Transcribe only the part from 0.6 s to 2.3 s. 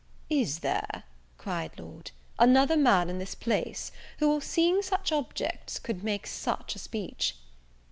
there," cried Lord,